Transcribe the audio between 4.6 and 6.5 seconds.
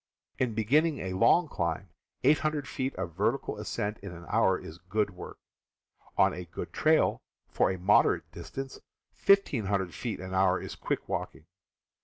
good work. On a